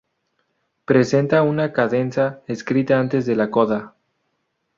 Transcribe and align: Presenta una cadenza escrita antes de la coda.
Presenta 0.85 1.43
una 1.43 1.71
cadenza 1.73 2.41
escrita 2.47 2.99
antes 2.99 3.27
de 3.27 3.35
la 3.35 3.51
coda. 3.51 3.93